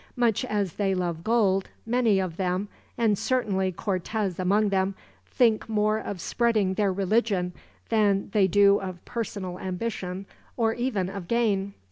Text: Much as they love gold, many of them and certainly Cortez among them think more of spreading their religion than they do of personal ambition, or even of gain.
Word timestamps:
Much 0.15 0.43
as 0.45 0.73
they 0.77 0.95
love 0.95 1.23
gold, 1.23 1.69
many 1.85 2.19
of 2.19 2.37
them 2.37 2.67
and 2.97 3.19
certainly 3.19 3.71
Cortez 3.71 4.39
among 4.39 4.69
them 4.69 4.95
think 5.27 5.69
more 5.69 5.99
of 5.99 6.19
spreading 6.19 6.73
their 6.73 6.91
religion 6.91 7.53
than 7.89 8.31
they 8.31 8.47
do 8.47 8.79
of 8.79 9.05
personal 9.05 9.59
ambition, 9.59 10.25
or 10.57 10.73
even 10.73 11.07
of 11.07 11.27
gain. 11.27 11.75